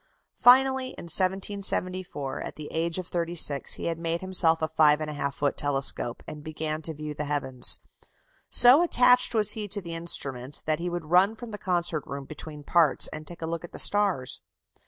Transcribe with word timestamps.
Finally, 0.39 0.95
in 0.97 1.03
1774, 1.05 2.41
at 2.41 2.55
the 2.55 2.69
age 2.71 2.97
of 2.97 3.05
thirty 3.05 3.35
six, 3.35 3.73
he 3.75 3.85
had 3.85 3.99
made 3.99 4.19
himself 4.19 4.59
a 4.63 4.67
5 4.67 4.97
1/2 4.97 5.31
foot 5.35 5.55
telescope, 5.55 6.23
and 6.27 6.43
began 6.43 6.81
to 6.81 6.95
view 6.95 7.13
the 7.13 7.25
heavens. 7.25 7.79
So 8.49 8.81
attached 8.81 9.35
was 9.35 9.51
he 9.51 9.67
to 9.67 9.79
the 9.79 9.93
instrument 9.93 10.63
that 10.65 10.79
he 10.79 10.89
would 10.89 11.05
run 11.11 11.35
from 11.35 11.51
the 11.51 11.59
concert 11.59 12.03
room 12.07 12.25
between 12.25 12.61
the 12.61 12.65
parts, 12.71 13.09
and 13.09 13.27
take 13.27 13.43
a 13.43 13.45
look 13.45 13.63
at 13.63 13.73
the 13.73 13.77
stars. 13.77 14.41